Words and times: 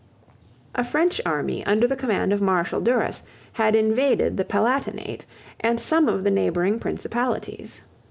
A 0.73 0.83
French 0.83 1.21
army 1.27 1.63
under 1.63 1.85
the 1.85 1.95
command 1.95 2.33
of 2.33 2.41
Marshal 2.41 2.81
Duras 2.81 3.21
had 3.53 3.75
invaded 3.75 4.35
the 4.35 4.43
Palatinate 4.43 5.27
and 5.59 5.79
some 5.79 6.09
of 6.09 6.23
the 6.23 6.31
neighbouring 6.31 6.79
principalities. 6.79 7.81